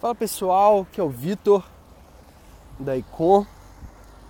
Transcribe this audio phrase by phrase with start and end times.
[0.00, 1.62] Fala pessoal, que é o Vitor
[2.78, 3.44] da Icon,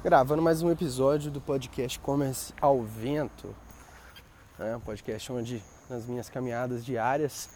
[0.02, 3.54] gravando mais um episódio do podcast Commerce ao Vento.
[4.58, 7.48] É um podcast onde nas minhas caminhadas diárias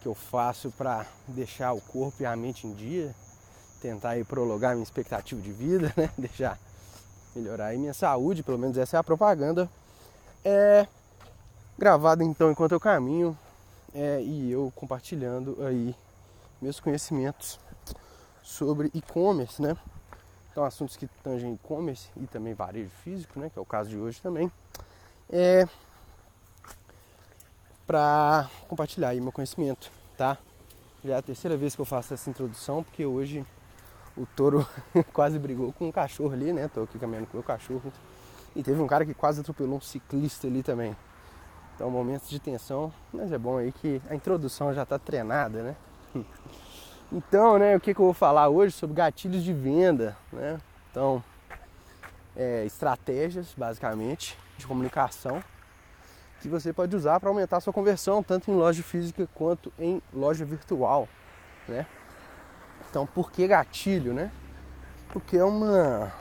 [0.00, 3.14] que eu faço para deixar o corpo e a mente em dia,
[3.82, 6.08] tentar aí prolongar minha expectativa de vida, né?
[6.16, 6.58] Deixar
[7.36, 9.68] melhorar aí minha saúde, pelo menos essa é a propaganda.
[10.42, 10.86] É
[11.76, 13.36] gravado então enquanto eu caminho
[13.94, 15.94] é, e eu compartilhando aí
[16.60, 17.58] meus conhecimentos
[18.42, 19.76] sobre e-commerce, né?
[20.50, 23.50] Então, assuntos que tangem e-commerce e também varejo físico, né?
[23.50, 24.50] Que é o caso de hoje também.
[25.30, 25.68] É
[27.86, 30.36] para compartilhar aí meu conhecimento, tá?
[31.02, 33.46] Já é a terceira vez que eu faço essa introdução, porque hoje
[34.16, 34.66] o touro
[35.14, 36.68] quase brigou com um cachorro ali, né?
[36.68, 37.92] Tô aqui caminhando com o meu cachorro.
[38.54, 40.94] E teve um cara que quase atropelou um ciclista ali também.
[41.74, 45.76] Então, momentos de tensão, mas é bom aí que a introdução já está treinada, né?
[47.10, 50.60] Então, né, o que, que eu vou falar hoje sobre gatilhos de venda, né?
[50.90, 51.24] Então,
[52.36, 55.42] é, estratégias, basicamente, de comunicação
[56.40, 60.44] que você pode usar para aumentar sua conversão, tanto em loja física quanto em loja
[60.44, 61.08] virtual,
[61.66, 61.86] né?
[62.88, 64.30] Então, por que gatilho, né?
[65.08, 66.12] Porque é uma,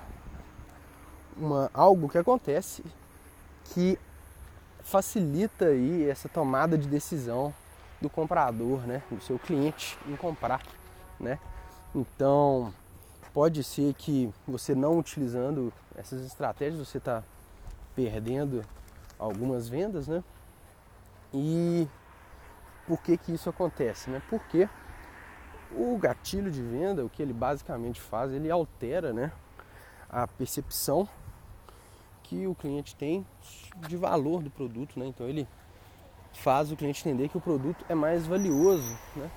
[1.35, 2.83] uma algo que acontece
[3.73, 3.99] que
[4.81, 7.53] facilita aí essa tomada de decisão
[8.01, 10.61] do comprador, né, do seu cliente em comprar,
[11.19, 11.39] né?
[11.95, 12.73] Então,
[13.33, 17.23] pode ser que você não utilizando essas estratégias, você está
[17.95, 18.63] perdendo
[19.17, 20.23] algumas vendas, né?
[21.33, 21.87] E
[22.85, 24.21] por que que isso acontece, né?
[24.29, 24.69] Porque
[25.71, 29.31] o gatilho de venda, o que ele basicamente faz, ele altera, né,
[30.09, 31.07] a percepção
[32.23, 33.25] que o cliente tem
[33.87, 35.07] de valor do produto, né?
[35.07, 35.47] Então ele
[36.37, 38.97] faz o cliente entender que o produto é mais valioso.
[39.15, 39.29] Né?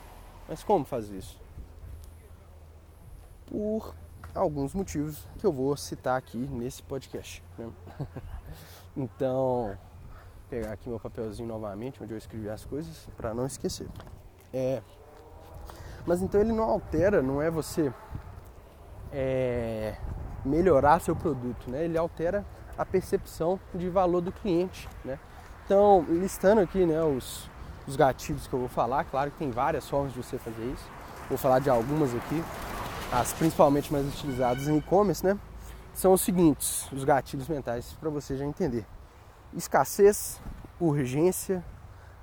[0.48, 1.40] Mas como fazer isso?
[3.46, 3.94] Por
[4.34, 7.42] alguns motivos que eu vou citar aqui nesse podcast.
[7.58, 7.70] Né?
[8.96, 9.76] então,
[10.48, 13.88] pegar aqui meu papelzinho novamente, onde eu escrevi as coisas, para não esquecer.
[14.52, 14.82] É,
[16.06, 17.92] mas então ele não altera, não é você
[19.12, 19.96] é,
[20.44, 21.84] melhorar seu produto, né?
[21.84, 22.44] ele altera
[22.76, 24.88] a percepção de valor do cliente.
[25.04, 25.18] Né?
[25.70, 27.48] Então, listando aqui né, os,
[27.86, 30.82] os gatilhos que eu vou falar, claro que tem várias formas de você fazer isso.
[31.28, 32.42] Vou falar de algumas aqui,
[33.12, 35.38] as principalmente mais utilizadas em e-commerce, né?
[35.94, 38.84] São os seguintes, os gatilhos mentais, para você já entender:
[39.54, 40.42] escassez,
[40.80, 41.64] urgência,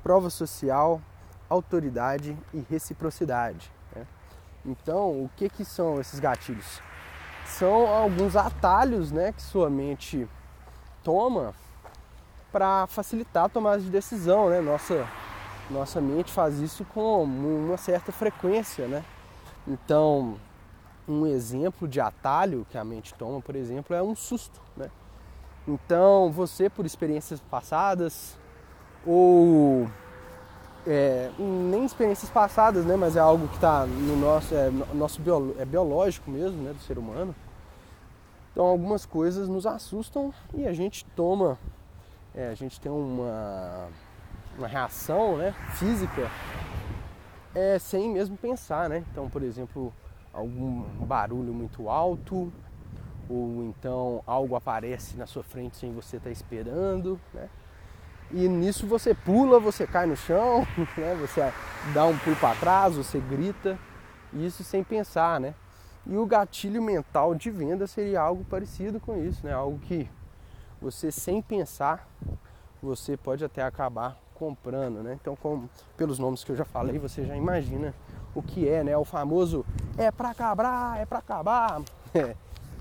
[0.03, 1.01] prova social,
[1.49, 3.71] autoridade e reciprocidade.
[3.95, 4.05] Né?
[4.65, 6.81] Então, o que, que são esses gatilhos?
[7.45, 10.27] São alguns atalhos né, que sua mente
[11.01, 11.55] toma
[12.57, 14.59] para facilitar a tomada de decisão, né?
[14.61, 15.07] Nossa,
[15.69, 19.05] nossa mente faz isso com uma certa frequência, né?
[19.67, 20.37] Então,
[21.07, 24.89] um exemplo de atalho que a mente toma, por exemplo, é um susto, né?
[25.67, 28.35] Então, você por experiências passadas
[29.05, 29.87] ou
[30.87, 32.95] é, nem experiências passadas, né?
[32.95, 36.73] Mas é algo que está no nosso, é, nosso bio, é biológico mesmo, né?
[36.73, 37.35] Do ser humano.
[38.51, 41.59] Então, algumas coisas nos assustam e a gente toma
[42.35, 43.87] é, a gente tem uma,
[44.57, 46.29] uma reação né, física
[47.55, 49.03] é, sem mesmo pensar, né?
[49.11, 49.93] Então, por exemplo,
[50.31, 52.53] algum barulho muito alto,
[53.29, 57.49] ou então algo aparece na sua frente sem você estar tá esperando, né?
[58.31, 60.67] E nisso você pula, você cai no chão,
[60.97, 61.15] né?
[61.19, 61.51] Você
[61.93, 63.79] dá um pulo para trás, você grita,
[64.33, 65.55] isso sem pensar, né?
[66.05, 69.53] E o gatilho mental de venda seria algo parecido com isso, né?
[69.53, 70.09] Algo que
[70.81, 72.07] você sem pensar,
[72.81, 75.17] você pode até acabar comprando, né?
[75.19, 77.93] Então, como, pelos nomes que eu já falei, você já imagina
[78.35, 78.95] o que é, né?
[78.95, 79.65] O famoso
[79.97, 81.81] é para acabar, é para acabar.
[82.13, 82.35] É.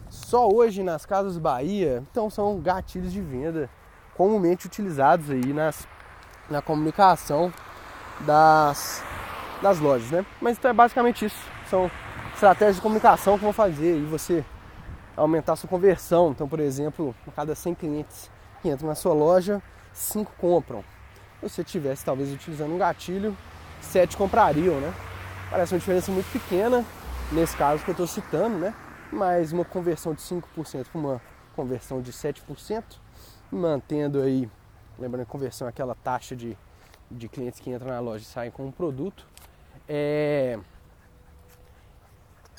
[0.08, 3.68] Só hoje nas casas Bahia, então são gatilhos de venda
[4.16, 5.86] comumente utilizados aí nas,
[6.48, 7.52] na comunicação
[8.20, 9.02] das,
[9.60, 10.24] das lojas, né?
[10.40, 11.36] Mas então é basicamente isso.
[11.68, 11.90] São
[12.32, 14.44] estratégias de comunicação que vão fazer aí você
[15.16, 16.30] aumentar a sua conversão.
[16.30, 18.30] Então, por exemplo, a cada 100 clientes
[18.60, 20.84] que entram na sua loja, 5 compram.
[21.40, 23.36] Se você tivesse talvez utilizando um gatilho,
[23.80, 24.92] 7 comprariam, né?
[25.50, 26.84] Parece uma diferença muito pequena
[27.32, 28.74] nesse caso que eu estou citando, né?
[29.12, 31.22] Mas uma conversão de 5% para uma
[31.54, 32.82] conversão de 7%,
[33.50, 34.48] mantendo aí,
[34.98, 36.56] lembrando que conversão é aquela taxa de,
[37.10, 39.26] de clientes que entram na loja e saem com um produto,
[39.88, 40.58] é,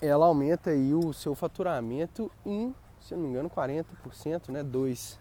[0.01, 4.63] ela aumenta aí o seu faturamento em, se não me engano, 40%, né?
[4.63, 5.19] 2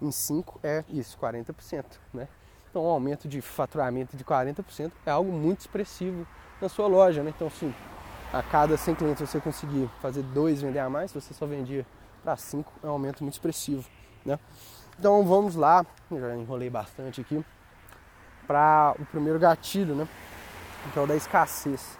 [0.00, 2.28] em 5 é isso, 40%, né?
[2.70, 6.26] Então, um aumento de faturamento de 40% é algo muito expressivo
[6.60, 7.32] na sua loja, né?
[7.34, 7.74] Então, assim,
[8.32, 11.86] a cada 100 clientes você conseguir fazer dois vender a mais, você só vendia
[12.22, 13.88] para cinco, é um aumento muito expressivo,
[14.24, 14.38] né?
[14.98, 17.44] Então vamos lá, já enrolei bastante aqui,
[18.46, 20.08] para o primeiro gatilho, né?
[20.92, 21.98] Que é o da escassez?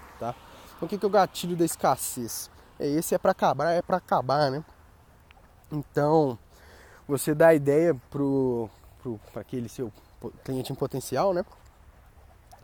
[0.83, 2.51] Então o que é o gatilho da escassez?
[2.77, 4.65] É esse é para acabar, é para acabar, né?
[5.71, 6.37] Então
[7.07, 8.69] você dá a ideia pro,
[9.01, 9.93] pro aquele seu
[10.45, 11.45] cliente em potencial, né?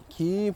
[0.08, 0.52] Que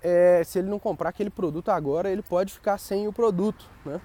[0.00, 4.00] é, se ele não comprar aquele produto agora, ele pode ficar sem o produto, né?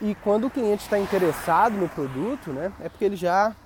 [0.00, 3.56] E quando o cliente está interessado no produto, né, é porque ele já,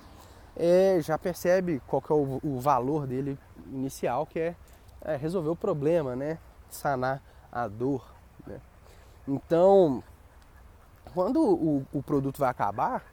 [0.55, 4.55] é, já percebe qual que é o, o valor dele inicial, que é,
[5.01, 6.39] é, resolver o problema, né,
[6.69, 7.21] sanar
[7.51, 8.20] a dor.
[9.27, 10.03] Então,
[11.13, 13.03] quando o, o produto vai acabar,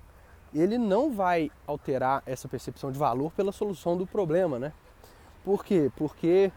[0.55, 4.72] ele não vai alterar essa percepção de valor pela solução do problema, né?
[5.44, 5.90] Por quê?
[5.96, 6.50] Porque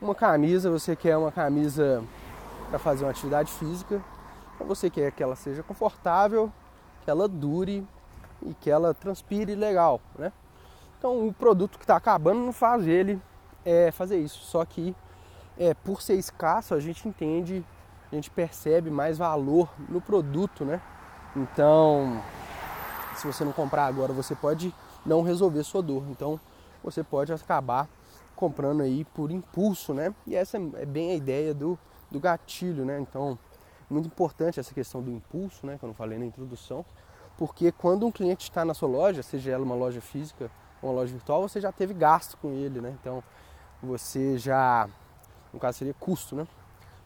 [0.00, 2.04] uma camisa, você quer uma camisa
[2.68, 4.02] para fazer uma atividade física,
[4.60, 6.52] você quer que ela seja confortável,
[7.04, 7.86] que ela dure
[8.42, 10.32] e que ela transpire legal, né?
[10.98, 13.20] Então o produto que está acabando não faz ele
[13.64, 14.40] é, fazer isso.
[14.44, 14.94] Só que
[15.58, 17.64] é, por ser escasso a gente entende,
[18.10, 20.80] a gente percebe mais valor no produto, né?
[21.34, 22.22] Então
[23.16, 24.74] se você não comprar agora, você pode
[25.04, 26.04] não resolver sua dor.
[26.10, 26.38] Então
[26.82, 27.88] você pode acabar
[28.34, 30.14] comprando aí por impulso, né?
[30.26, 31.78] E essa é bem a ideia do,
[32.10, 33.00] do gatilho, né?
[33.00, 33.38] Então,
[33.88, 35.78] muito importante essa questão do impulso, né?
[35.78, 36.84] Que eu não falei na introdução,
[37.38, 40.50] porque quando um cliente está na sua loja, seja ela uma loja física
[40.82, 42.94] ou uma loja virtual, você já teve gasto com ele, né?
[43.00, 43.24] Então,
[43.82, 44.88] você já,
[45.52, 46.46] no caso seria custo, né?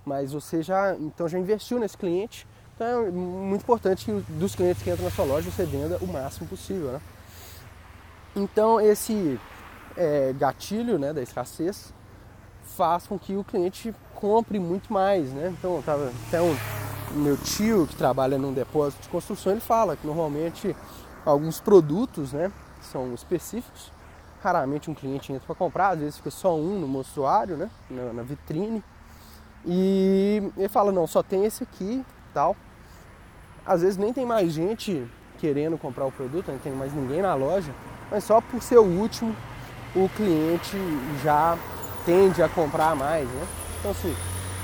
[0.05, 2.47] Mas você já, então já investiu nesse cliente.
[2.75, 6.07] Então, é muito importante que dos clientes que entram na sua loja você venda o
[6.07, 7.01] máximo possível, né?
[8.35, 9.39] Então, esse
[9.97, 11.93] é, gatilho né, da escassez
[12.63, 15.55] faz com que o cliente compre muito mais, né?
[15.59, 16.57] Então, tava até um
[17.13, 20.75] meu tio que trabalha num depósito de construção, ele fala que normalmente
[21.25, 23.93] alguns produtos, né, são específicos.
[24.43, 28.13] Raramente um cliente entra para comprar, às vezes fica só um no mostruário, né, na,
[28.13, 28.83] na vitrine.
[29.67, 32.57] E ele fala, não, só tem esse aqui, tal.
[33.65, 35.07] Às vezes nem tem mais gente
[35.39, 37.73] querendo comprar o produto, não tem mais ninguém na loja,
[38.11, 39.35] mas só por ser o último
[39.95, 40.77] o cliente
[41.23, 41.59] já
[42.05, 43.47] tende a comprar mais, né?
[43.79, 44.15] Então assim,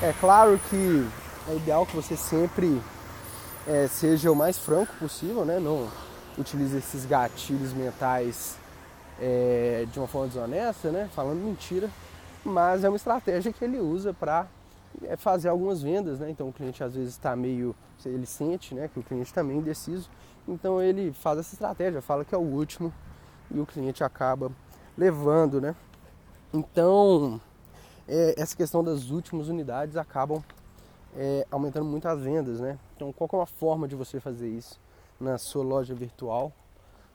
[0.02, 1.06] é claro que
[1.48, 2.80] é ideal que você sempre
[3.66, 5.58] é, seja o mais franco possível, né?
[5.58, 5.88] Não
[6.38, 8.56] utilize esses gatilhos mentais
[9.20, 11.08] é, de uma forma desonesta, né?
[11.14, 11.88] Falando mentira,
[12.44, 14.46] mas é uma estratégia que ele usa para
[15.02, 16.30] é, fazer algumas vendas, né?
[16.30, 17.74] Então o cliente às vezes está meio,
[18.04, 18.88] ele sente, né?
[18.88, 20.10] Que o cliente está meio indeciso,
[20.46, 22.92] então ele faz essa estratégia, fala que é o último
[23.50, 24.50] e o cliente acaba
[24.96, 25.74] levando, né?
[26.52, 27.40] Então,
[28.08, 30.42] é, essa questão das últimas unidades acabam
[31.16, 32.78] é, aumentando muito as vendas, né?
[32.94, 34.80] Então, qual é uma forma de você fazer isso
[35.20, 36.52] na sua loja virtual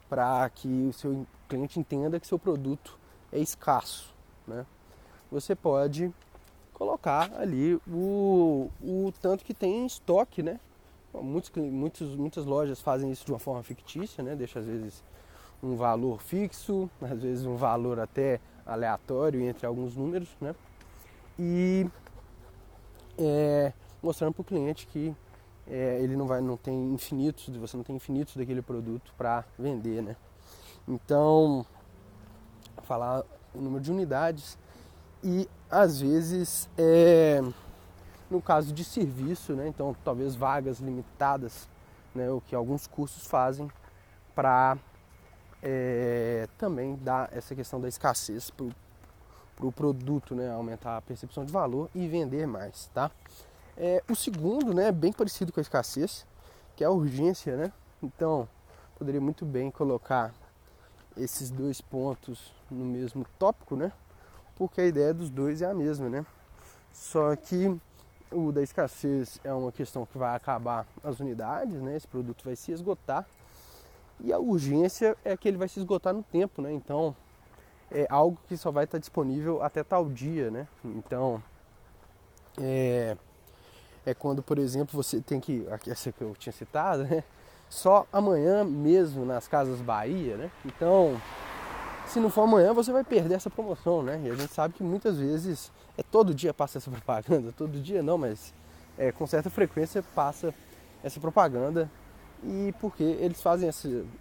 [0.09, 3.00] para que o seu cliente entenda que seu produto
[3.31, 4.13] é escasso,
[4.47, 4.65] né?
[5.31, 6.13] Você pode
[6.81, 10.60] colocar ali o, o tanto que tem em estoque, né?
[11.13, 14.36] Muitos, muitos, muitas lojas fazem isso de uma forma fictícia, né?
[14.36, 15.04] Deixa às vezes
[15.62, 20.56] um valor fixo, às vezes um valor até aleatório entre alguns números, né?
[21.38, 21.88] E
[23.16, 25.16] é, mostrando para o cliente que
[25.68, 30.02] é, ele não vai, não tem infinitos, você não tem infinitos daquele produto para vender,
[30.02, 30.16] né?
[30.88, 31.64] Então,
[32.81, 33.23] falar
[33.54, 34.57] o número de unidades
[35.23, 37.42] e às vezes é,
[38.30, 39.68] no caso de serviço, né?
[39.68, 41.68] Então, talvez vagas limitadas,
[42.16, 42.30] né?
[42.30, 43.69] O que alguns cursos fazem
[44.33, 44.78] para
[45.61, 48.71] é, também dá essa questão da escassez para o
[49.56, 50.51] pro produto, né?
[50.51, 53.11] Aumentar a percepção de valor e vender mais, tá?
[53.78, 56.25] É, o segundo, né, bem parecido com a escassez,
[56.75, 57.71] que é a urgência, né?
[58.01, 58.47] Então,
[58.97, 60.33] poderia muito bem colocar
[61.16, 63.92] esses dois pontos no mesmo tópico, né?
[64.61, 66.23] Porque a ideia dos dois é a mesma, né?
[66.94, 67.75] Só que
[68.31, 71.95] o da escassez é uma questão que vai acabar as unidades, né?
[71.97, 73.25] Esse produto vai se esgotar
[74.19, 76.71] e a urgência é que ele vai se esgotar no tempo, né?
[76.71, 77.15] Então
[77.89, 80.68] é algo que só vai estar disponível até tal dia, né?
[80.85, 81.41] Então
[82.61, 83.18] é,
[84.06, 85.65] é quando, por exemplo, você tem que.
[85.87, 87.23] Essa que eu tinha citado, né?
[87.68, 90.51] Só amanhã mesmo nas Casas Bahia, né?
[90.63, 91.19] Então,
[92.11, 94.21] se não for amanhã, você vai perder essa promoção, né?
[94.25, 98.03] E a gente sabe que muitas vezes é todo dia passa essa propaganda, todo dia
[98.03, 98.53] não, mas
[98.97, 100.53] é, com certa frequência passa
[101.01, 101.89] essa propaganda
[102.44, 103.69] e porque eles fazem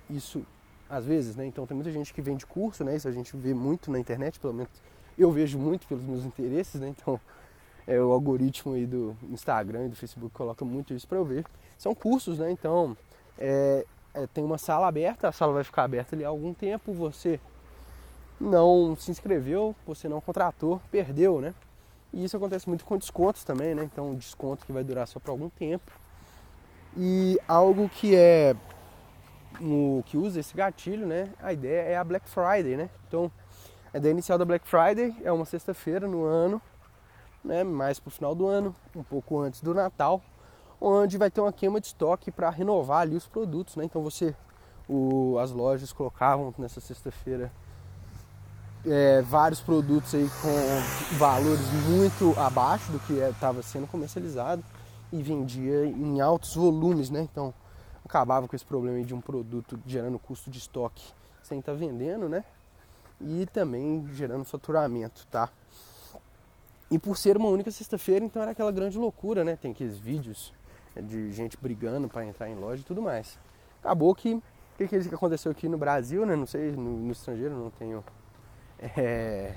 [0.08, 0.46] isso
[0.88, 1.46] às vezes, né?
[1.46, 2.94] Então tem muita gente que vende curso, né?
[2.94, 4.70] Isso a gente vê muito na internet, pelo menos
[5.18, 6.88] eu vejo muito pelos meus interesses, né?
[6.88, 7.20] Então
[7.88, 11.44] é, o algoritmo aí do Instagram e do Facebook coloca muito isso para eu ver.
[11.76, 12.52] São cursos, né?
[12.52, 12.96] Então
[13.36, 16.92] é, é, tem uma sala aberta, a sala vai ficar aberta ali há algum tempo,
[16.92, 17.40] você
[18.40, 21.54] não se inscreveu, você não contratou, perdeu, né?
[22.12, 23.84] E isso acontece muito com descontos também, né?
[23.84, 25.92] Então, desconto que vai durar só por algum tempo.
[26.96, 28.56] E algo que é
[29.60, 31.32] no que usa esse gatilho, né?
[31.40, 32.90] A ideia é a Black Friday, né?
[33.06, 33.30] Então,
[33.92, 36.60] a ideia inicial da Black Friday é uma sexta-feira no ano,
[37.44, 37.62] né?
[37.62, 40.20] Mais pro final do ano, um pouco antes do Natal,
[40.80, 43.84] onde vai ter uma queima de estoque para renovar ali os produtos, né?
[43.84, 44.34] Então você,
[44.88, 47.52] o, as lojas colocavam nessa sexta-feira
[48.86, 54.62] é, vários produtos aí com valores muito abaixo do que estava é, sendo comercializado
[55.12, 57.20] e vendia em altos volumes, né?
[57.22, 57.52] Então
[58.04, 62.28] acabava com esse problema de um produto gerando custo de estoque sem estar tá vendendo,
[62.28, 62.44] né?
[63.20, 65.50] E também gerando faturamento, tá?
[66.90, 69.56] E por ser uma única sexta-feira, então era aquela grande loucura, né?
[69.56, 70.52] Tem aqueles vídeos
[70.96, 73.38] de gente brigando para entrar em loja e tudo mais.
[73.80, 74.42] Acabou que o
[74.78, 76.34] que, que aconteceu aqui no Brasil, né?
[76.34, 78.02] Não sei, no, no estrangeiro não tenho
[78.80, 79.54] é,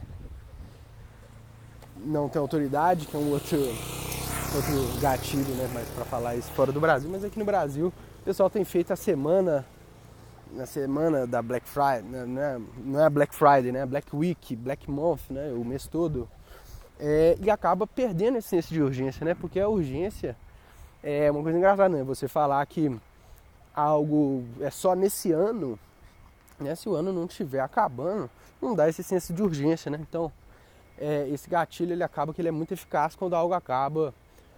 [1.97, 5.69] não tem autoridade, que é um outro, outro gatilho, né?
[5.73, 8.91] Mas para falar isso fora do Brasil, mas aqui no Brasil o pessoal tem feito
[8.93, 9.65] a semana,
[10.51, 13.85] na semana da Black Friday, né, não é, não é Black Friday, né?
[13.85, 15.51] Black Week, Black Month, né?
[15.53, 16.29] O mês todo.
[16.99, 19.33] É, e acaba perdendo esse senso de urgência, né?
[19.33, 20.37] Porque a urgência
[21.03, 22.03] é uma coisa engraçada, né?
[22.03, 22.95] Você falar que
[23.75, 25.77] algo é só nesse ano,
[26.59, 26.75] né?
[26.75, 28.29] Se o ano não estiver acabando,
[28.63, 29.99] não dá esse senso de urgência, né?
[30.01, 30.31] Então,
[30.97, 34.13] é, esse gatilho ele acaba que ele é muito eficaz quando algo acaba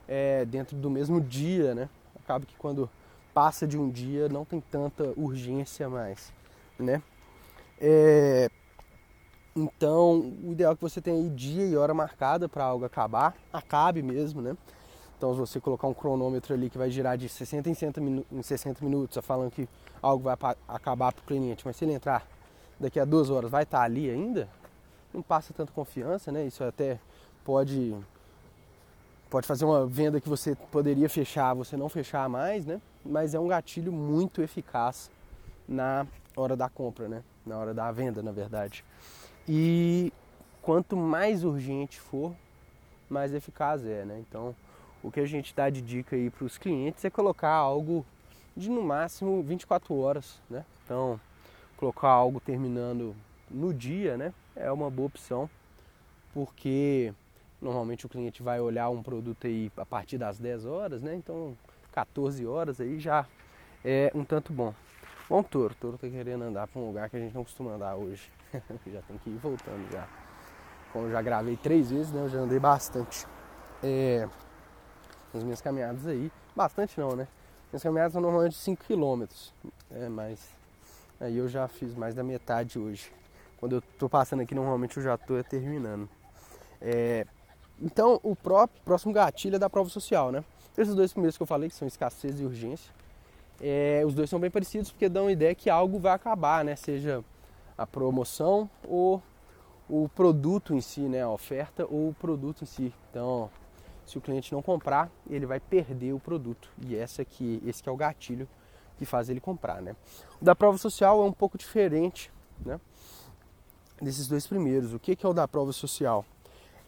[0.07, 1.89] é, dentro do mesmo dia, né?
[2.23, 2.89] Acaba que quando
[3.33, 6.31] passa de um dia não tem tanta urgência mais,
[6.79, 7.01] né?
[7.79, 8.49] É,
[9.55, 13.33] então, o ideal é que você tenha aí dia e hora marcada para algo acabar,
[13.53, 14.55] acabe mesmo, né?
[15.17, 18.25] Então, se você colocar um cronômetro ali que vai girar de 60 em 60, minu
[18.31, 19.67] em 60 minutos, falando que
[20.01, 20.35] algo vai
[20.67, 22.27] acabar para o cliente, mas se ele entrar
[22.79, 24.47] daqui a duas horas vai estar ali ainda,
[25.13, 26.45] não passa tanta confiança, né?
[26.45, 26.99] Isso até
[27.43, 27.95] pode
[29.29, 32.79] pode fazer uma venda que você poderia fechar, você não fechar mais, né?
[33.03, 35.09] Mas é um gatilho muito eficaz
[35.67, 36.05] na
[36.37, 37.23] hora da compra, né?
[37.45, 38.83] Na hora da venda, na verdade.
[39.47, 40.13] E
[40.61, 42.33] quanto mais urgente for,
[43.09, 44.23] mais eficaz é, né?
[44.27, 44.55] Então,
[45.03, 48.05] o que a gente dá de dica aí para os clientes é colocar algo
[48.55, 50.65] de no máximo 24 horas, né?
[50.83, 51.19] Então,
[51.77, 53.15] colocar algo terminando
[53.49, 54.33] no dia, né?
[54.55, 55.49] É uma boa opção,
[56.33, 57.13] porque
[57.61, 61.15] normalmente o cliente vai olhar um produto aí a partir das 10 horas, né?
[61.15, 61.57] Então
[61.91, 63.25] 14 horas aí já
[63.83, 64.73] é um tanto bom.
[65.29, 67.95] Bom, Toro, Toro tá querendo andar para um lugar que a gente não costuma andar
[67.95, 68.31] hoje.
[68.85, 70.07] já tem que ir voltando já.
[70.93, 72.21] Como eu já gravei três vezes, né?
[72.21, 73.25] Eu já andei bastante.
[73.83, 74.27] É,
[75.33, 76.31] nas minhas caminhadas aí.
[76.55, 77.27] Bastante não, né?
[77.71, 79.25] Minhas caminhadas são normalmente 5 km.
[79.91, 80.47] É, mas
[81.19, 83.11] Aí eu já fiz mais da metade hoje.
[83.57, 86.09] Quando eu tô passando aqui, normalmente eu já tô terminando.
[86.81, 87.25] É,
[87.81, 90.43] então, o próximo gatilho é da prova social, né?
[90.77, 92.93] Esses dois primeiros que eu falei, que são escassez e urgência,
[93.61, 96.75] é, os dois são bem parecidos porque dão a ideia que algo vai acabar, né?
[96.75, 97.23] Seja
[97.77, 99.21] a promoção ou
[99.89, 101.21] o produto em si, né?
[101.21, 102.93] A oferta ou o produto em si.
[103.09, 103.49] Então,
[104.05, 106.69] se o cliente não comprar, ele vai perder o produto.
[106.85, 108.47] E essa aqui, esse que é o gatilho
[108.97, 109.95] que faz ele comprar, né?
[110.41, 112.31] O da prova social é um pouco diferente,
[112.65, 112.79] né?
[114.01, 114.93] Desses dois primeiros.
[114.93, 116.25] O que é o da prova social?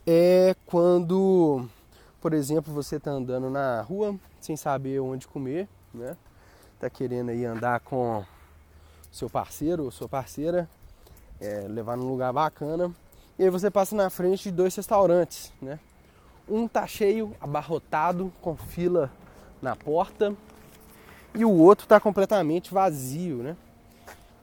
[0.05, 1.67] É quando,
[2.21, 6.15] por exemplo, você está andando na rua sem saber onde comer, né?
[6.79, 8.23] Tá querendo aí andar com
[9.11, 10.69] seu parceiro ou sua parceira,
[11.39, 12.91] é, levar num lugar bacana.
[13.37, 15.79] E aí você passa na frente de dois restaurantes, né?
[16.47, 19.11] Um tá cheio, abarrotado, com fila
[19.61, 20.35] na porta,
[21.37, 23.55] e o outro está completamente vazio, né?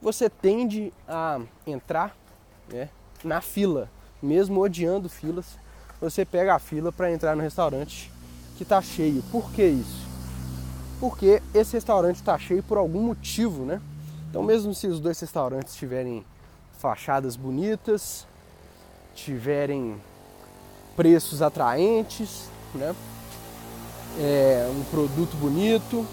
[0.01, 2.17] Você tende a entrar
[2.69, 2.89] né,
[3.25, 3.91] na fila,
[4.23, 5.59] mesmo odiando filas,
[6.01, 8.13] você pega a fila para entrar no restaurante
[8.57, 9.25] que está cheio.
[9.33, 10.07] Por que isso?
[11.01, 13.81] Porque esse restaurante está cheio por algum motivo, né?
[14.31, 16.25] Então, mesmo se os dois restaurantes tiverem
[16.79, 18.25] fachadas bonitas,
[19.15, 19.97] tiverem
[20.95, 22.95] preços atraentes, né?
[24.19, 26.07] É, um produto bonito,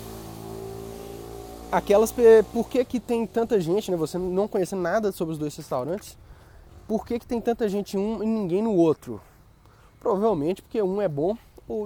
[1.72, 2.14] aquelas
[2.52, 3.98] por que, que tem tanta gente, né?
[3.98, 6.18] Você não conhece nada sobre os dois restaurantes,
[6.88, 9.22] por que, que tem tanta gente em um e ninguém no outro?
[10.00, 11.38] Provavelmente porque um é bom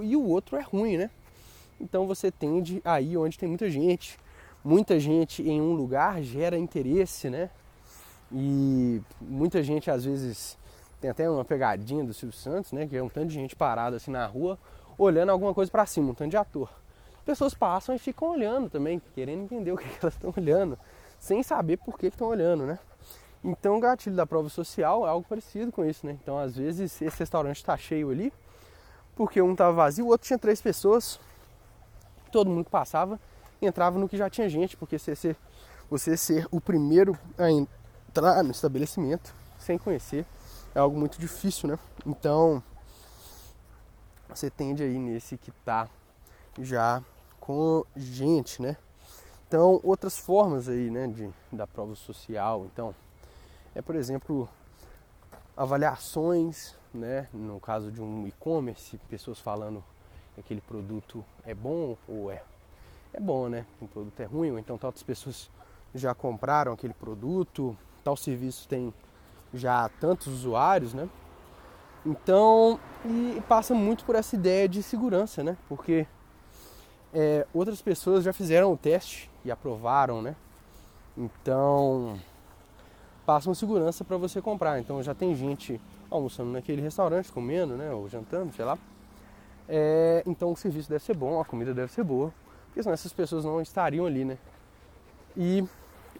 [0.02, 1.10] e o outro é ruim, né?
[1.80, 4.18] Então você tende aí onde tem muita gente.
[4.64, 7.50] Muita gente em um lugar gera interesse, né?
[8.32, 10.58] E muita gente às vezes
[11.00, 12.86] Tem até uma pegadinha do Silvio Santos, né?
[12.86, 14.58] Que é um tanto de gente parada assim na rua,
[14.98, 16.70] olhando alguma coisa para cima, um tanto de ator.
[17.26, 20.78] Pessoas passam e ficam olhando também, querendo entender o que, que elas estão olhando,
[21.18, 22.78] sem saber por que estão olhando, né?
[23.44, 26.16] Então o gatilho da prova social é algo parecido com isso, né?
[26.22, 28.32] Então às vezes esse restaurante está cheio ali,
[29.14, 31.20] porque um estava vazio, o outro tinha três pessoas,
[32.32, 33.20] todo mundo passava
[33.60, 35.36] entrava no que já tinha gente, porque você ser,
[35.88, 40.26] você ser o primeiro a entrar no estabelecimento sem conhecer
[40.74, 41.78] é algo muito difícil, né?
[42.04, 42.62] Então
[44.28, 45.88] você tende aí nesse que tá
[46.60, 47.02] já
[47.46, 48.76] com gente, né?
[49.46, 52.92] Então outras formas aí, né, de, da prova social, então
[53.72, 54.48] é por exemplo
[55.56, 57.28] avaliações, né?
[57.32, 59.82] No caso de um e-commerce, pessoas falando
[60.34, 62.42] que aquele produto é bom ou é
[63.12, 63.64] é bom, né?
[63.80, 65.48] O produto é ruim, ou então tantas pessoas
[65.94, 68.92] já compraram aquele produto, tal serviço tem
[69.54, 71.08] já tantos usuários, né?
[72.04, 75.56] Então, e passa muito por essa ideia de segurança, né?
[75.68, 76.06] Porque
[77.14, 80.36] é, outras pessoas já fizeram o teste e aprovaram, né?
[81.16, 82.18] Então,
[83.24, 84.78] passa uma segurança para você comprar.
[84.78, 87.90] Então, já tem gente almoçando naquele restaurante, comendo, né?
[87.90, 88.78] Ou jantando, sei lá.
[89.68, 92.32] É, então, o serviço deve ser bom, a comida deve ser boa.
[92.66, 94.38] Porque senão essas pessoas não estariam ali, né?
[95.36, 95.64] E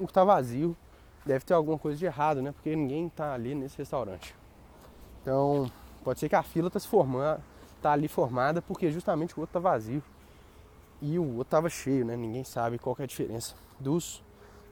[0.01, 0.77] o que está vazio
[1.25, 2.53] deve ter alguma coisa de errado, né?
[2.53, 4.35] Porque ninguém está ali nesse restaurante.
[5.21, 5.71] Então,
[6.03, 7.43] pode ser que a fila está se formando,
[7.83, 10.03] tá ali formada porque justamente o outro está vazio
[11.01, 12.17] e o outro estava cheio, né?
[12.17, 14.23] Ninguém sabe qual é a diferença dos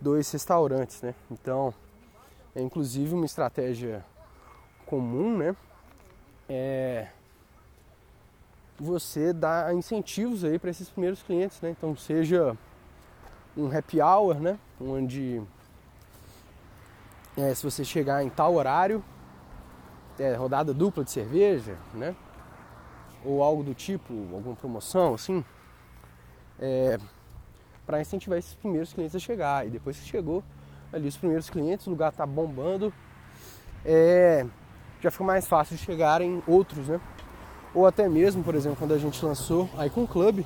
[0.01, 1.15] dois restaurantes, né?
[1.31, 1.73] Então,
[2.55, 4.05] é inclusive uma estratégia
[4.87, 5.57] comum, né?
[6.49, 7.09] É
[8.79, 11.71] você dar incentivos aí para esses primeiros clientes, né?
[11.71, 12.57] Então, seja
[13.57, 14.59] um happy hour, né?
[14.81, 15.41] Onde
[17.37, 19.03] é, se você chegar em tal horário,
[20.19, 22.15] é, rodada dupla de cerveja, né?
[23.25, 25.45] Ou algo do tipo, alguma promoção assim,
[26.59, 26.99] é,
[27.87, 29.67] para incentivar esses primeiros clientes a chegar.
[29.67, 30.43] E depois que chegou
[30.93, 32.93] ali os primeiros clientes, o lugar tá bombando,
[33.85, 34.47] é,
[35.01, 37.01] já fica mais fácil de chegarem outros, né?
[37.75, 40.45] Ou até mesmo, por exemplo, quando a gente lançou a Icon Club,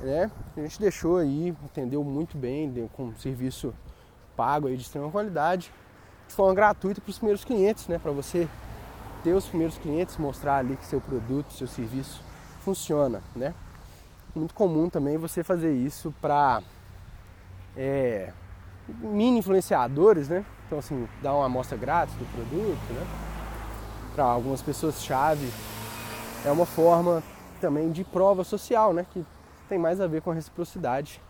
[0.00, 0.30] né?
[0.56, 3.74] A gente deixou aí, atendeu muito bem, deu com um serviço
[4.36, 5.70] pago aí de extrema qualidade
[6.26, 7.98] de forma gratuita para os primeiros clientes, né?
[7.98, 8.48] Para você
[9.22, 12.22] ter os primeiros clientes, mostrar ali que seu produto, seu serviço
[12.64, 13.52] funciona, né?
[14.34, 16.62] Muito comum também você fazer isso para
[17.76, 18.32] é,
[18.88, 20.44] mini influenciadores, né?
[20.66, 23.06] Então assim, dar uma amostra grátis do produto, né?
[24.14, 25.50] Para algumas pessoas chave
[26.44, 27.22] é uma forma
[27.60, 29.06] também de prova social, né?
[29.10, 29.24] Que
[29.68, 31.20] tem mais a ver com a reciprocidade,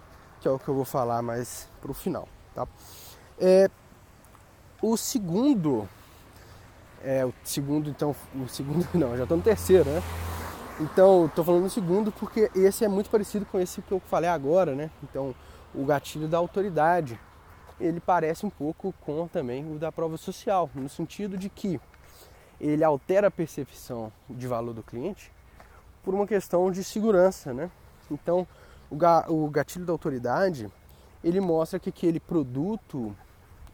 [0.40, 2.66] que é o que eu vou falar mais pro final, tá?
[3.38, 3.70] É,
[4.82, 5.88] o segundo,
[7.02, 10.02] é, o segundo, então, o segundo, não, já estou no terceiro, né?
[10.80, 14.30] Então, estou falando no segundo porque esse é muito parecido com esse que eu falei
[14.30, 14.90] agora, né?
[15.02, 15.34] Então,
[15.74, 17.20] o gatilho da autoridade,
[17.78, 21.78] ele parece um pouco com também o da prova social, no sentido de que
[22.58, 25.30] ele altera a percepção de valor do cliente
[26.02, 27.70] por uma questão de segurança, né?
[28.10, 28.48] Então,
[28.90, 30.66] o gatilho da autoridade,
[31.22, 33.14] ele mostra que aquele produto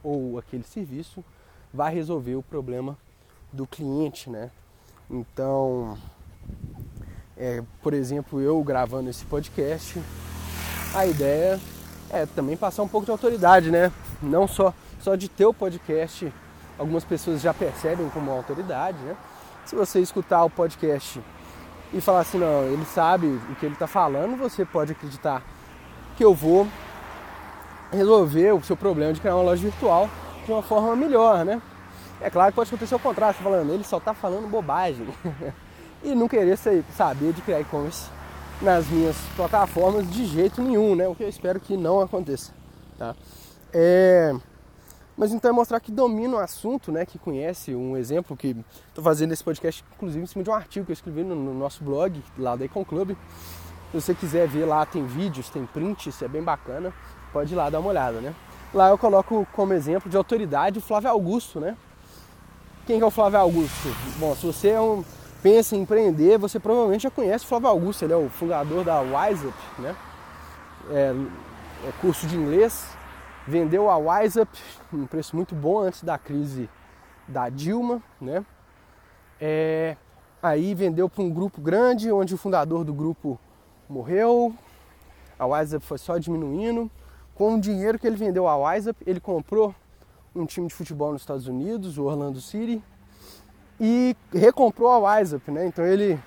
[0.03, 1.25] ou aquele serviço
[1.73, 2.99] vai resolver o problema
[3.53, 4.51] do cliente, né?
[5.09, 5.97] Então,
[7.37, 10.01] é, por exemplo, eu gravando esse podcast,
[10.95, 11.61] a ideia
[12.11, 13.93] é também passar um pouco de autoridade, né?
[14.23, 16.33] Não só, só de ter o podcast,
[16.79, 19.17] algumas pessoas já percebem como autoridade, né?
[19.67, 21.21] Se você escutar o podcast
[21.93, 25.43] e falar assim, não, ele sabe o que ele está falando, você pode acreditar
[26.17, 26.67] que eu vou
[27.93, 30.09] resolver o seu problema de criar uma loja virtual
[30.45, 31.61] de uma forma melhor, né?
[32.21, 35.07] É claro que pode acontecer o contrário, falando, ele só está falando bobagem.
[36.03, 38.09] e não querer saber de criar e-commerce
[38.61, 41.07] nas minhas plataformas de jeito nenhum, né?
[41.09, 42.53] O que eu espero que não aconteça,
[42.99, 43.15] tá?
[43.73, 44.35] É...
[45.17, 47.07] Mas então é mostrar que domina o assunto, né?
[47.07, 48.57] Que conhece um exemplo que
[48.89, 51.55] estou fazendo esse podcast, inclusive em cima de um artigo que eu escrevi no, no
[51.55, 53.11] nosso blog lá da Econ Club.
[53.91, 56.93] Se você quiser ver lá, tem vídeos, tem prints, é bem bacana
[57.37, 58.35] pode ir lá dar uma olhada, né?
[58.73, 61.77] Lá eu coloco como exemplo de autoridade o Flávio Augusto, né?
[62.87, 63.89] Quem é o Flávio Augusto?
[64.19, 65.05] Bom, se você é um,
[65.43, 69.01] pensa em empreender, você provavelmente já conhece o Flávio Augusto, ele é o fundador da
[69.01, 69.97] WiseUp, né?
[70.91, 71.15] É,
[71.89, 72.87] é curso de inglês,
[73.47, 74.49] vendeu a WiseUp
[74.93, 76.69] um preço muito bom antes da crise
[77.29, 78.45] da Dilma, né?
[79.41, 79.97] É,
[80.43, 83.39] aí vendeu para um grupo grande, onde o fundador do grupo
[83.89, 84.55] morreu,
[85.39, 86.91] a WiseUp foi só diminuindo,
[87.35, 89.75] com o dinheiro que ele vendeu a WiseUp, ele comprou
[90.35, 92.83] um time de futebol nos Estados Unidos, o Orlando City,
[93.81, 95.67] e recomprou a WiseUp, né?
[95.67, 96.19] Então ele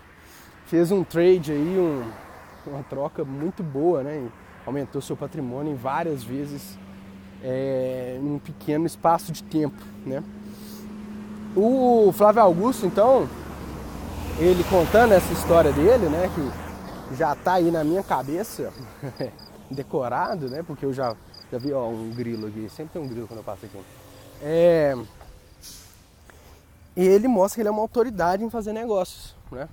[0.65, 2.03] fez um trade aí, um,
[2.67, 4.29] uma troca muito boa, né?
[4.69, 6.77] aumentou seu patrimônio em várias vezes
[7.43, 10.23] é, em um pequeno espaço de tempo, né?
[11.55, 13.27] O Flávio Augusto, então,
[14.37, 18.71] ele contando essa história dele, né, que já está aí na minha cabeça,
[19.71, 21.15] decorado, né, porque eu já,
[21.51, 23.79] já vi ó, um grilo aqui, sempre tem um grilo quando eu passo aqui.
[24.43, 24.95] É,
[26.99, 29.69] e ele mostra que ele é uma autoridade em fazer negócios, né?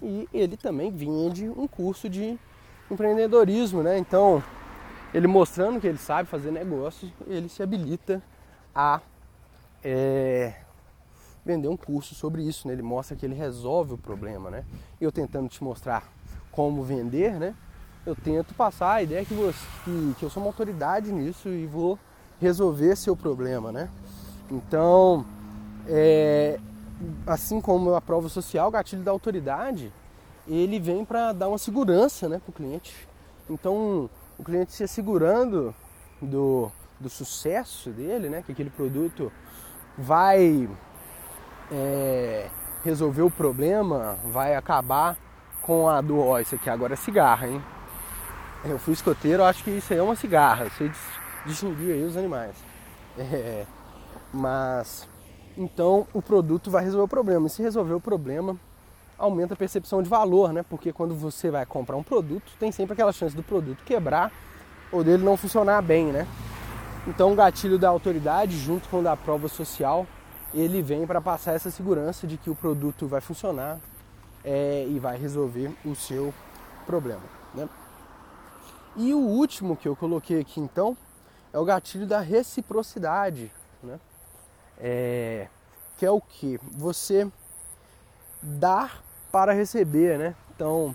[0.00, 2.38] E ele também vende um curso de
[2.88, 3.98] empreendedorismo, né?
[3.98, 4.40] Então,
[5.12, 8.22] ele mostrando que ele sabe fazer negócios, ele se habilita
[8.72, 9.00] a
[9.82, 10.54] é,
[11.44, 12.74] vender um curso sobre isso, né?
[12.74, 14.64] Ele mostra que ele resolve o problema, né?
[15.00, 16.04] Eu tentando te mostrar
[16.52, 17.56] como vender, né?
[18.06, 21.66] Eu tento passar a ideia que, você, que, que eu sou uma autoridade nisso e
[21.66, 21.98] vou
[22.40, 23.90] resolver seu problema, né?
[24.48, 25.26] Então,
[25.88, 26.58] é,
[27.26, 29.92] assim como a prova social, o gatilho da autoridade,
[30.46, 33.08] ele vem para dar uma segurança né, para o cliente.
[33.48, 35.74] Então, o cliente se assegurando
[36.20, 39.32] do, do sucesso dele, né, que aquele produto
[39.96, 40.68] vai
[41.70, 42.48] é,
[42.84, 45.16] resolver o problema, vai acabar
[45.60, 47.62] com a do, ó, isso aqui agora é cigarra, hein?
[48.64, 50.90] Eu fui escoteiro, acho que isso aí é uma cigarra, você
[51.46, 52.54] distinguir aí os animais.
[53.18, 53.66] É,
[54.32, 55.08] mas,
[55.56, 58.56] então o produto vai resolver o problema, e se resolver o problema,
[59.18, 60.64] aumenta a percepção de valor, né?
[60.68, 64.32] Porque quando você vai comprar um produto, tem sempre aquela chance do produto quebrar
[64.90, 66.26] ou dele não funcionar bem, né?
[67.06, 70.06] Então o gatilho da autoridade, junto com o da prova social,
[70.54, 73.80] ele vem para passar essa segurança de que o produto vai funcionar
[74.44, 76.32] é, e vai resolver o seu
[76.86, 77.22] problema.
[77.54, 77.68] Né?
[78.96, 80.96] E o último que eu coloquei aqui então
[81.52, 83.50] é o gatilho da reciprocidade?
[84.84, 85.46] É,
[85.96, 86.58] que é o que?
[86.72, 87.30] Você
[88.42, 90.34] dar para receber, né?
[90.54, 90.94] Então,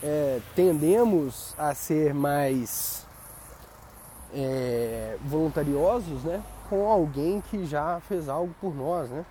[0.00, 3.04] é, tendemos a ser mais
[4.32, 6.42] é, voluntariosos, né?
[6.70, 9.24] Com alguém que já fez algo por nós, né?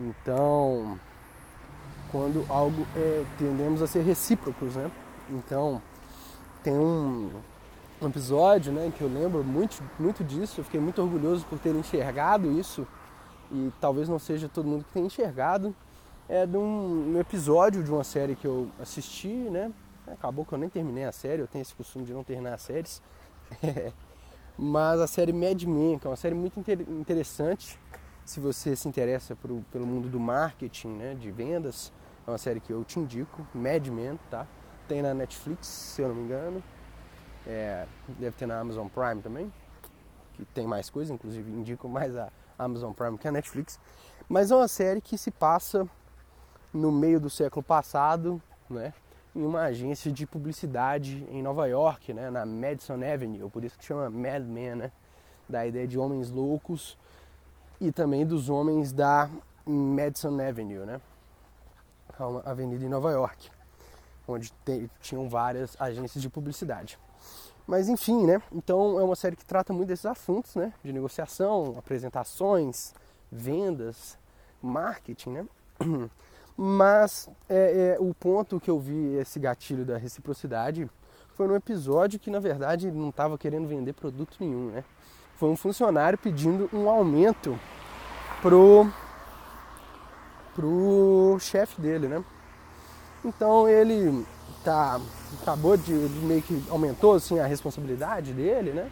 [0.00, 0.98] Então,
[2.10, 4.90] quando algo é, tendemos a ser recíprocos, né?
[5.30, 5.80] Então,
[6.62, 7.30] tem um,
[8.00, 10.60] um episódio, né, que eu lembro muito, muito disso.
[10.60, 12.86] Eu fiquei muito orgulhoso por ter enxergado isso
[13.50, 15.74] e talvez não seja todo mundo que tenha enxergado
[16.28, 19.72] é de um, um, episódio de uma série que eu assisti, né?
[20.06, 22.62] Acabou que eu nem terminei a série, eu tenho esse costume de não terminar as
[22.62, 23.02] séries.
[24.58, 27.78] Mas a série Mad Men, que é uma série muito interessante,
[28.24, 31.92] se você se interessa pro, pelo mundo do marketing, né, de vendas,
[32.26, 34.46] é uma série que eu te indico, Mad Men, tá?
[34.86, 36.62] Tem na Netflix, se eu não me engano.
[37.50, 37.86] É,
[38.18, 39.50] deve ter na Amazon Prime também,
[40.34, 43.80] que tem mais coisa, inclusive indico mais a Amazon Prime que a Netflix.
[44.28, 45.88] Mas é uma série que se passa
[46.74, 48.92] no meio do século passado, né,
[49.34, 53.84] em uma agência de publicidade em Nova York, né, na Madison Avenue, por isso que
[53.84, 54.92] chama Mad Men, né,
[55.48, 56.98] da ideia de homens loucos
[57.80, 59.30] e também dos homens da
[59.64, 61.00] Madison Avenue, né,
[62.18, 63.50] uma avenida em Nova York,
[64.28, 66.98] onde te, tinham várias agências de publicidade.
[67.66, 71.74] Mas enfim, né, então é uma série que trata muito desses assuntos, né, de negociação,
[71.78, 72.94] apresentações,
[73.30, 74.18] vendas,
[74.62, 75.46] marketing, né.
[76.60, 80.90] Mas é, é, o ponto que eu vi esse gatilho da reciprocidade
[81.34, 84.82] foi num episódio que na verdade não estava querendo vender produto nenhum, né?
[85.36, 87.56] Foi um funcionário pedindo um aumento
[88.42, 88.90] pro
[90.52, 92.24] pro chefe dele, né?
[93.24, 94.24] Então ele
[94.64, 95.00] tá
[95.42, 98.90] acabou de meio que aumentou assim a responsabilidade dele, né?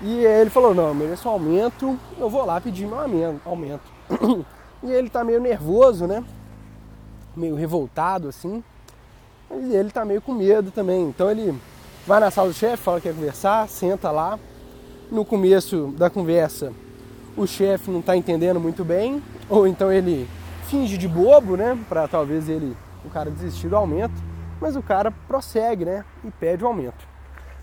[0.00, 3.82] E ele falou: "Não, eu mereço um aumento, eu vou lá pedir meu aumento".
[4.82, 6.24] e ele tá meio nervoso, né?
[7.38, 8.62] meio revoltado assim.
[9.50, 11.04] E ele tá meio com medo também.
[11.04, 11.54] Então ele
[12.06, 14.38] vai na sala do chefe, fala que quer conversar, senta lá.
[15.10, 16.72] No começo da conversa,
[17.36, 20.28] o chefe não está entendendo muito bem, ou então ele
[20.66, 24.14] finge de bobo, né, para talvez ele o cara desistir do aumento,
[24.60, 27.06] mas o cara prossegue, né, e pede o aumento.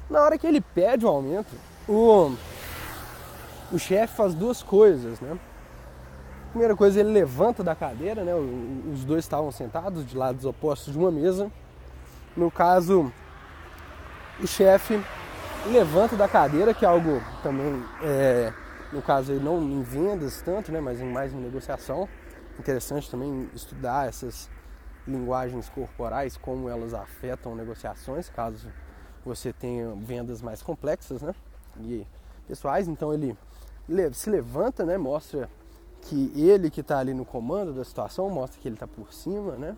[0.10, 1.56] Na hora que ele pede o aumento,
[1.88, 2.36] o
[3.72, 5.38] o chefe faz duas coisas, né?
[6.50, 8.34] Primeira coisa, ele levanta da cadeira, né?
[8.94, 11.52] Os dois estavam sentados de lados opostos de uma mesa.
[12.38, 13.12] No caso,
[14.40, 15.02] o chefe
[15.66, 18.54] levanta da cadeira, que é algo também, é,
[18.94, 20.80] no caso, não em vendas tanto, né?
[20.80, 22.08] Mas mais em negociação.
[22.58, 24.50] Interessante também estudar essas
[25.08, 28.68] linguagens corporais, como elas afetam negociações, caso
[29.24, 31.34] você tenha vendas mais complexas, né?
[31.82, 32.06] E
[32.48, 32.88] pessoais.
[32.88, 33.38] Então ele
[34.14, 34.98] se levanta, né?
[34.98, 35.50] Mostra
[36.02, 39.54] que ele que está ali no comando da situação, mostra que ele está por cima,
[39.54, 39.76] né?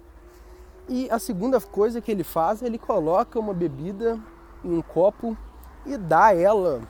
[0.89, 4.19] E a segunda coisa que ele faz, ele coloca uma bebida
[4.63, 5.37] em um copo
[5.85, 6.81] e dá ela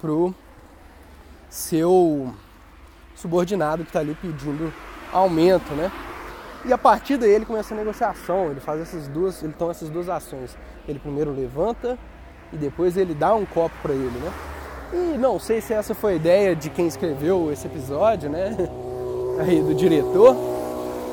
[0.00, 0.34] pro
[1.48, 2.32] seu
[3.14, 4.72] subordinado que está ali pedindo
[5.12, 5.90] aumento, né?
[6.66, 9.88] E a partir daí ele começa a negociação, ele faz essas duas, ele toma essas
[9.88, 10.58] duas ações.
[10.88, 11.96] Ele primeiro levanta
[12.52, 14.32] e depois ele dá um copo para ele, né?
[14.92, 18.56] E não sei se essa foi a ideia de quem escreveu esse episódio, né?
[19.38, 20.34] Aí do diretor,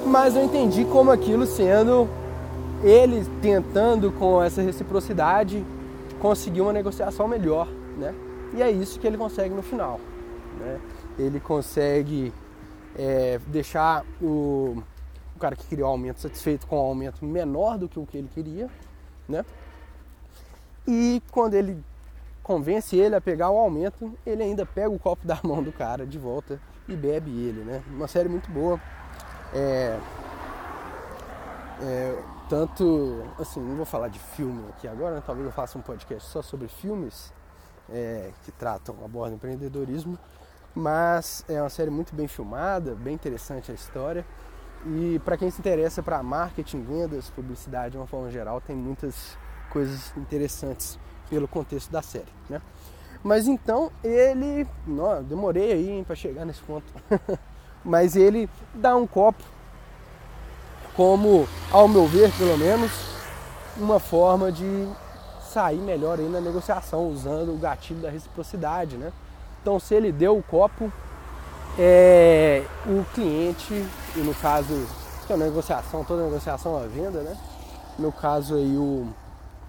[0.05, 2.09] mas eu entendi como aquilo sendo
[2.83, 5.63] ele tentando com essa reciprocidade
[6.19, 8.13] conseguir uma negociação melhor, né?
[8.55, 9.99] E é isso que ele consegue no final,
[10.59, 10.79] né?
[11.19, 12.33] Ele consegue
[12.97, 14.81] é, deixar o,
[15.35, 18.17] o cara que queria o aumento satisfeito com um aumento menor do que o que
[18.17, 18.69] ele queria,
[19.27, 19.45] né?
[20.87, 21.83] E quando ele
[22.41, 26.05] convence ele a pegar o aumento, ele ainda pega o copo da mão do cara
[26.05, 27.81] de volta e bebe ele, né?
[27.87, 28.79] Uma série muito boa.
[29.53, 29.99] É,
[31.81, 35.23] é, tanto, assim, não vou falar de filme aqui agora, né?
[35.25, 37.33] talvez eu faça um podcast só sobre filmes
[37.89, 40.17] é, que tratam, abordam empreendedorismo,
[40.75, 44.25] mas é uma série muito bem filmada, bem interessante a história.
[44.85, 49.37] E para quem se interessa para marketing, vendas, publicidade de uma forma geral, tem muitas
[49.69, 52.61] coisas interessantes pelo contexto da série, né?
[53.23, 56.85] Mas então ele, não, demorei aí para chegar nesse ponto,
[57.83, 59.41] mas ele dá um copo
[60.95, 62.91] como, ao meu ver, pelo menos,
[63.77, 64.87] uma forma de
[65.41, 69.11] sair melhor aí na negociação, usando o gatilho da reciprocidade, né?
[69.61, 70.91] Então, se ele deu o copo,
[71.77, 73.73] é, o cliente,
[74.15, 74.87] e no caso,
[75.25, 77.37] que é uma negociação, toda negociação é venda, né?
[77.97, 79.07] No caso aí, o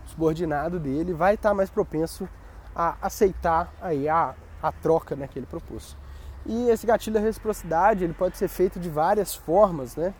[0.06, 2.28] subordinado dele vai estar mais propenso
[2.74, 5.96] a aceitar aí a, a troca né, que ele propôs.
[6.46, 10.12] E esse gatilho da reciprocidade ele pode ser feito de várias formas, né?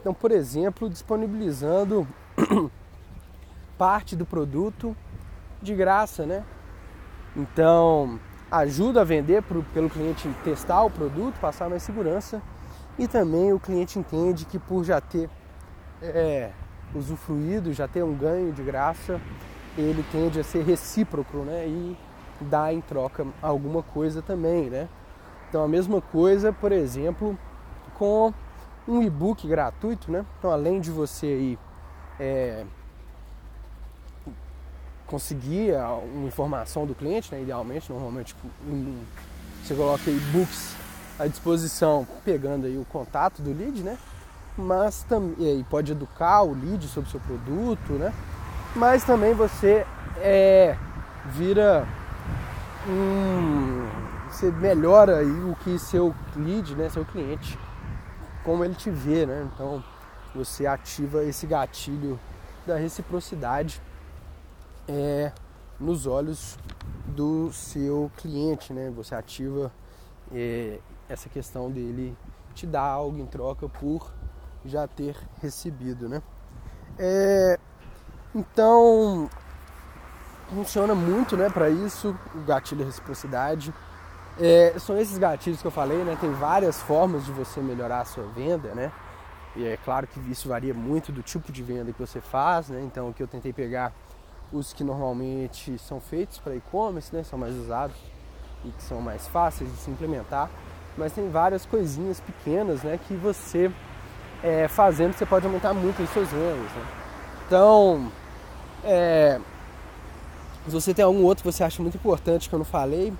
[0.00, 2.08] Então, por exemplo, disponibilizando
[3.78, 4.96] parte do produto
[5.62, 6.44] de graça, né?
[7.36, 8.18] Então,
[8.50, 12.42] ajuda a vender pro, pelo cliente testar o produto, passar mais segurança
[12.98, 15.30] e também o cliente entende que por já ter
[16.02, 16.50] é,
[16.94, 19.20] usufruído, já ter um ganho de graça,
[19.78, 21.66] ele tende a ser recíproco, né?
[21.66, 21.96] E
[22.40, 24.88] dar em troca alguma coisa também, né?
[25.48, 27.38] Então a mesma coisa, por exemplo,
[27.94, 28.32] com
[28.88, 30.24] um e-book gratuito, né?
[30.38, 31.58] Então além de você aí
[32.18, 32.64] é,
[35.10, 35.74] conseguir
[36.14, 37.42] uma informação do cliente, né?
[37.42, 38.34] Idealmente, normalmente
[38.66, 39.02] um,
[39.62, 40.74] você coloca e-books
[41.18, 43.98] à disposição, pegando aí o contato do lead, né?
[44.56, 48.12] mas também pode educar o lead sobre o seu produto, né?
[48.74, 49.86] Mas também você
[50.18, 50.76] é,
[51.26, 51.86] vira
[52.88, 53.88] um,
[54.28, 57.58] você melhora aí o que seu lead, né, seu cliente,
[58.44, 59.48] como ele te vê, né?
[59.52, 59.82] Então
[60.34, 62.18] você ativa esse gatilho
[62.66, 63.80] da reciprocidade
[64.88, 65.32] é,
[65.78, 66.58] nos olhos
[67.06, 68.90] do seu cliente, né?
[68.96, 69.72] Você ativa
[70.32, 72.16] é, essa questão dele
[72.54, 74.12] te dar algo em troca por
[74.64, 76.22] já ter recebido, né?
[76.98, 77.58] É,
[78.34, 79.28] então
[80.50, 83.72] funciona muito, né, para isso o gatilho reciprocidade.
[84.38, 86.16] É, são esses gatilhos que eu falei, né?
[86.20, 88.92] Tem várias formas de você melhorar a sua venda, né?
[89.56, 92.80] E é claro que isso varia muito do tipo de venda que você faz, né?
[92.82, 93.92] Então o que eu tentei pegar
[94.52, 97.22] os que normalmente são feitos para e-commerce, né?
[97.22, 97.96] São mais usados
[98.64, 100.50] e que são mais fáceis de se implementar.
[100.96, 102.98] Mas tem várias coisinhas pequenas, né?
[103.06, 103.70] Que você
[104.42, 106.72] é, fazendo, você pode aumentar muito os seus ganhos.
[106.72, 106.86] Né?
[107.46, 108.10] Então,
[108.84, 109.40] é,
[110.64, 113.12] se você tem algum outro que você acha muito importante que eu não falei,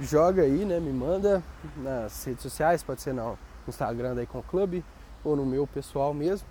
[0.00, 0.80] joga aí, né?
[0.80, 1.42] Me manda
[1.76, 3.38] nas redes sociais, pode ser no
[3.68, 4.82] Instagram da Icon Club
[5.24, 6.46] ou no meu pessoal mesmo.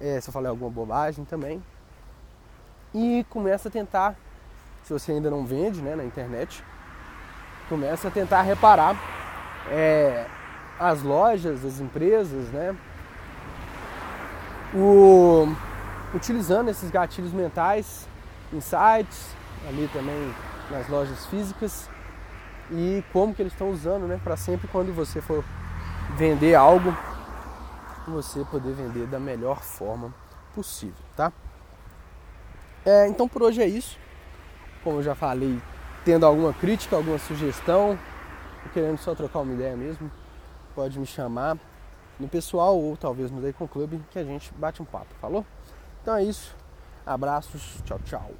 [0.00, 1.62] É, se eu falei alguma bobagem também.
[2.94, 4.14] E começa a tentar,
[4.84, 6.64] se você ainda não vende né, na internet,
[7.68, 8.96] começa a tentar reparar
[9.68, 10.26] é,
[10.78, 12.76] as lojas, as empresas, né?
[14.74, 15.46] o,
[16.14, 18.08] utilizando esses gatilhos mentais
[18.52, 19.34] em sites,
[19.68, 20.34] ali também
[20.70, 21.88] nas lojas físicas
[22.70, 25.44] e como que eles estão usando, né, para sempre quando você for
[26.16, 26.96] vender algo,
[28.06, 30.12] você poder vender da melhor forma
[30.54, 31.32] possível, tá?
[32.84, 33.98] É, então por hoje é isso.
[34.82, 35.58] Como eu já falei,
[36.04, 37.98] tendo alguma crítica, alguma sugestão,
[38.72, 40.10] querendo só trocar uma ideia mesmo,
[40.74, 41.56] pode me chamar
[42.18, 45.44] no pessoal ou talvez no Daycon Club que a gente bate um papo, falou?
[46.02, 46.54] Então é isso.
[47.06, 48.30] Abraços, tchau, tchau.